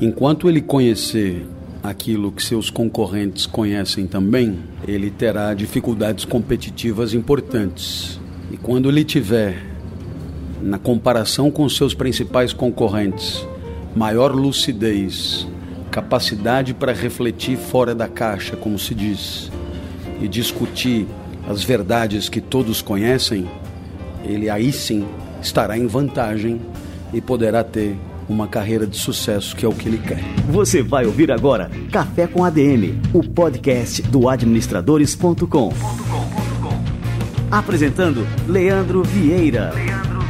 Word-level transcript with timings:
Enquanto 0.00 0.48
ele 0.48 0.60
conhecer 0.60 1.44
aquilo 1.82 2.30
que 2.30 2.44
seus 2.44 2.70
concorrentes 2.70 3.46
conhecem 3.46 4.06
também, 4.06 4.60
ele 4.86 5.10
terá 5.10 5.52
dificuldades 5.54 6.24
competitivas 6.24 7.14
importantes. 7.14 8.20
E 8.52 8.56
quando 8.56 8.88
ele 8.88 9.02
tiver, 9.02 9.60
na 10.62 10.78
comparação 10.78 11.50
com 11.50 11.68
seus 11.68 11.94
principais 11.94 12.52
concorrentes, 12.52 13.44
maior 13.96 14.32
lucidez, 14.32 15.48
capacidade 15.90 16.74
para 16.74 16.92
refletir 16.92 17.56
fora 17.56 17.92
da 17.92 18.06
caixa, 18.06 18.56
como 18.56 18.78
se 18.78 18.94
diz, 18.94 19.50
e 20.20 20.28
discutir 20.28 21.08
as 21.48 21.64
verdades 21.64 22.28
que 22.28 22.40
todos 22.40 22.80
conhecem, 22.80 23.50
ele 24.22 24.48
aí 24.48 24.70
sim 24.70 25.04
estará 25.42 25.76
em 25.76 25.88
vantagem 25.88 26.60
e 27.12 27.20
poderá 27.20 27.64
ter 27.64 27.96
uma 28.28 28.46
carreira 28.46 28.86
de 28.86 28.96
sucesso, 28.96 29.56
que 29.56 29.64
é 29.64 29.68
o 29.68 29.72
que 29.72 29.88
ele 29.88 29.98
quer. 29.98 30.22
Você 30.48 30.82
vai 30.82 31.06
ouvir 31.06 31.32
agora 31.32 31.70
Café 31.90 32.26
com 32.26 32.44
ADM, 32.44 33.00
o 33.12 33.22
podcast 33.22 34.02
do 34.02 34.28
administradores.com. 34.28 35.72
Apresentando 37.50 38.26
Leandro 38.46 39.02
Vieira. 39.02 39.72
Leandro 39.74 40.20
Vieira. 40.20 40.28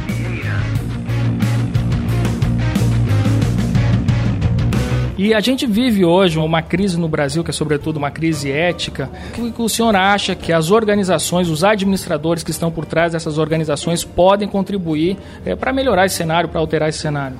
E 5.17 5.33
a 5.33 5.41
gente 5.41 5.67
vive 5.67 6.05
hoje 6.05 6.39
uma 6.39 6.61
crise 6.61 6.97
no 6.97 7.09
Brasil, 7.09 7.43
que 7.43 7.49
é 7.49 7.53
sobretudo 7.53 7.97
uma 7.97 8.09
crise 8.09 8.49
ética. 8.49 9.09
O 9.37 9.51
que 9.51 9.61
o 9.61 9.67
senhor 9.67 9.93
acha 9.93 10.33
que 10.33 10.53
as 10.53 10.71
organizações, 10.71 11.49
os 11.49 11.61
administradores 11.61 12.41
que 12.41 12.51
estão 12.51 12.71
por 12.71 12.85
trás 12.85 13.11
dessas 13.11 13.37
organizações 13.37 14.05
podem 14.05 14.47
contribuir 14.47 15.17
é, 15.45 15.57
para 15.57 15.73
melhorar 15.73 16.05
esse 16.05 16.15
cenário, 16.15 16.47
para 16.47 16.61
alterar 16.61 16.87
esse 16.87 16.99
cenário? 16.99 17.35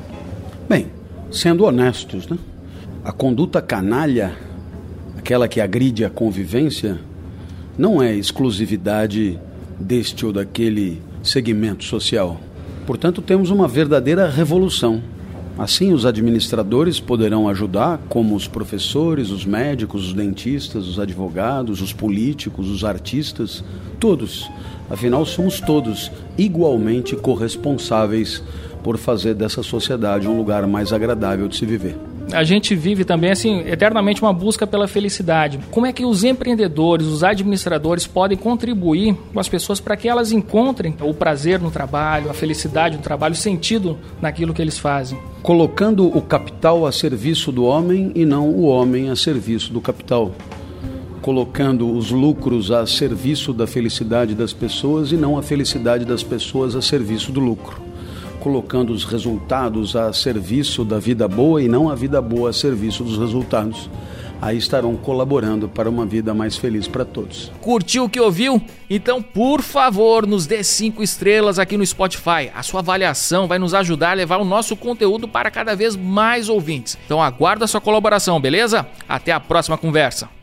Bem, 0.70 0.86
sendo 1.32 1.64
honestos, 1.64 2.28
né? 2.28 2.38
A 3.04 3.12
conduta 3.12 3.60
canalha, 3.60 4.36
aquela 5.18 5.48
que 5.48 5.60
agride 5.60 6.06
a 6.06 6.12
convivência, 6.12 7.00
não 7.76 8.04
é 8.04 8.16
exclusividade 8.16 9.40
deste 9.80 10.28
ou 10.28 10.32
daquele 10.32 11.02
segmento 11.24 11.84
social. 11.84 12.40
Portanto, 12.86 13.20
temos 13.20 13.50
uma 13.50 13.68
verdadeira 13.68 14.30
revolução. 14.30 15.02
Assim, 15.58 15.92
os 15.92 16.06
administradores 16.06 17.00
poderão 17.00 17.50
ajudar, 17.50 18.00
como 18.08 18.36
os 18.36 18.48
professores, 18.48 19.32
os 19.32 19.46
médicos, 19.46 20.10
os 20.10 20.14
dentistas, 20.14 20.88
os 20.88 21.00
advogados, 21.00 21.82
os 21.82 21.92
políticos, 21.92 22.70
os 22.70 22.84
artistas, 22.84 23.64
todos. 24.00 24.48
Afinal, 24.88 25.26
somos 25.26 25.60
todos 25.60 26.12
igualmente 26.38 27.16
corresponsáveis 27.16 28.44
por 28.84 28.98
fazer 28.98 29.34
dessa 29.34 29.64
sociedade 29.64 30.28
um 30.28 30.38
lugar 30.38 30.66
mais 30.68 30.94
agradável 30.94 31.48
de 31.48 31.56
se 31.56 31.66
viver. 31.66 31.96
A 32.32 32.44
gente 32.44 32.76
vive 32.76 33.04
também 33.04 33.32
assim 33.32 33.62
eternamente 33.62 34.22
uma 34.22 34.32
busca 34.32 34.68
pela 34.68 34.88
felicidade. 34.88 35.60
Como 35.72 35.88
é 35.88 35.92
que 35.92 36.06
os 36.06 36.24
empreendedores, 36.24 37.08
os 37.08 37.24
administradores 37.24 38.06
podem 38.06 38.38
contribuir 38.38 39.16
com 39.34 39.40
as 39.40 39.50
pessoas 39.50 39.80
para 39.80 39.98
que 39.98 40.08
elas 40.08 40.32
encontrem 40.32 40.96
o 41.02 41.14
prazer 41.14 41.60
no 41.60 41.72
trabalho, 41.72 42.30
a 42.30 42.34
felicidade 42.34 42.98
no 42.98 43.02
trabalho, 43.02 43.34
o 43.34 43.38
sentido 43.38 43.98
naquilo 44.22 44.54
que 44.54 44.62
eles 44.62 44.78
fazem? 44.78 45.18
Colocando 45.42 46.06
o 46.06 46.22
capital 46.22 46.86
a 46.86 46.92
serviço 46.92 47.52
do 47.52 47.64
homem 47.64 48.12
e 48.14 48.26
não 48.26 48.48
o 48.50 48.66
homem 48.66 49.10
a 49.10 49.16
serviço 49.16 49.74
do 49.74 49.82
capital 49.82 50.32
colocando 51.22 51.92
os 51.92 52.12
lucros 52.12 52.72
a 52.72 52.88
serviço 52.88 53.52
da 53.52 53.68
felicidade 53.68 54.34
das 54.34 54.54
pessoas 54.54 55.12
e 55.12 55.18
não 55.18 55.38
a 55.38 55.44
felicidade 55.44 56.06
das 56.06 56.24
pessoas 56.24 56.78
a 56.78 56.82
serviço 56.82 57.30
do 57.30 57.42
lucro 57.42 57.89
colocando 58.40 58.92
os 58.92 59.04
resultados 59.04 59.96
a 59.96 60.12
serviço 60.14 60.84
da 60.84 61.00
vida 61.00 61.28
boa 61.28 61.62
e 61.62 61.68
não 61.68 61.90
a 61.90 61.96
vida 61.96 62.22
boa 62.22 62.50
a 62.50 62.54
serviço 62.54 63.04
dos 63.04 63.18
resultados. 63.18 63.90
Aí 64.42 64.58
estarão 64.58 64.96
colaborando 64.96 65.68
para 65.68 65.90
uma 65.90 66.06
vida 66.06 66.34
mais 66.34 66.56
feliz 66.56 66.88
para 66.88 67.04
todos. 67.04 67.52
Curtiu 67.60 68.06
o 68.06 68.10
que 68.10 68.22
ouviu? 68.22 68.62
Então, 68.90 69.22
por 69.22 69.62
favor, 69.62 70.26
nos 70.26 70.48
dê 70.48 70.64
cinco 70.64 71.04
estrelas 71.04 71.60
aqui 71.60 71.76
no 71.76 71.86
Spotify. 71.86 72.50
A 72.56 72.64
sua 72.64 72.80
avaliação 72.80 73.48
vai 73.48 73.60
nos 73.60 73.74
ajudar 73.74 74.12
a 74.12 74.14
levar 74.14 74.38
o 74.38 74.46
nosso 74.46 74.78
conteúdo 74.78 75.28
para 75.28 75.52
cada 75.52 75.76
vez 75.76 75.96
mais 75.96 76.48
ouvintes. 76.48 76.98
Então, 77.06 77.22
aguardo 77.22 77.66
a 77.66 77.68
sua 77.68 77.82
colaboração, 77.82 78.40
beleza? 78.40 78.88
Até 79.10 79.34
a 79.34 79.42
próxima 79.42 79.78
conversa. 79.78 80.39